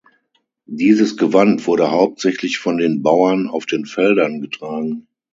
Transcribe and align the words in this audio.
Dieses 0.65 1.15
Gewand 1.15 1.67
wurde 1.67 1.91
hauptsächlich 1.91 2.57
von 2.57 2.77
den 2.77 3.03
Bauern 3.03 3.47
auf 3.47 3.67
den 3.67 3.85
Feldern 3.85 4.41
getragen. 4.41 5.05